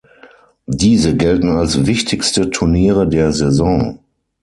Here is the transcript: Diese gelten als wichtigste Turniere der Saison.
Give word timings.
Diese 0.65 1.15
gelten 1.15 1.49
als 1.49 1.85
wichtigste 1.85 2.49
Turniere 2.49 3.07
der 3.07 3.31
Saison. 3.31 3.99